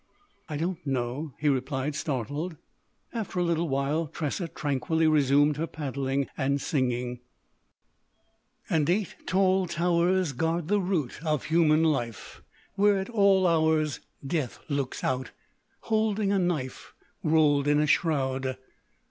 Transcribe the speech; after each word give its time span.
"I 0.49 0.57
don't 0.57 0.83
know," 0.83 1.35
he 1.37 1.47
replied, 1.47 1.93
startled. 1.93 2.57
After 3.13 3.37
a 3.37 3.43
little 3.43 3.69
while 3.69 4.07
Tressa 4.07 4.47
tranquilly 4.47 5.05
resumed 5.05 5.57
her 5.57 5.67
paddling 5.67 6.27
and 6.35 6.59
singing: 6.59 7.19
"—And 8.67 8.89
eight 8.89 9.15
tall 9.27 9.67
towers 9.67 10.31
Guard 10.31 10.69
the 10.69 10.81
route 10.81 11.23
Of 11.23 11.43
human 11.43 11.83
life, 11.83 12.41
Where 12.73 12.97
at 12.97 13.11
all 13.11 13.45
hours 13.45 13.99
Death 14.25 14.57
looks 14.67 15.03
out, 15.03 15.29
Holding 15.81 16.31
a 16.31 16.39
knife 16.39 16.95
_Rolled 17.23 17.67
in 17.67 17.79
a 17.79 17.85
shroud. 17.85 18.57